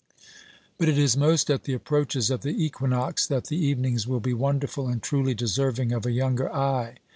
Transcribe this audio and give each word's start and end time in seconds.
But 0.79 0.89
it 0.89 0.97
is 0.97 1.15
most 1.15 1.51
at 1.51 1.65
the 1.65 1.73
approaches 1.73 2.31
of 2.31 2.41
the 2.41 2.49
equinox 2.65 3.27
that 3.27 3.43
the 3.43 3.49
292 3.49 3.59
OBERMANN 3.59 3.69
evenings 3.69 4.07
will 4.07 4.19
be 4.19 4.33
wonderful 4.33 4.87
and 4.87 4.99
truly 4.99 5.35
deserving 5.35 5.91
of 5.91 6.07
a 6.07 6.11
younger 6.11 6.51
eye. 6.51 6.95